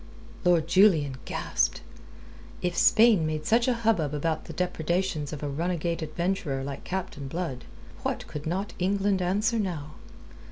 [0.43, 1.81] Lord Julian gasped.
[2.63, 7.27] If Spain made such a hubbub about the depredations of a runagate adventurer like Captain
[7.27, 7.65] Blood,
[8.01, 9.91] what could not England answer now?